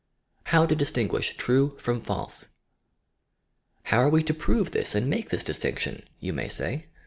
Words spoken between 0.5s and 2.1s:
TO DlSTiNQUISn TBLfE PROM